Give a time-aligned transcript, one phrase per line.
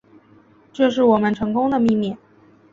[0.73, 2.17] 这是我们成功的秘密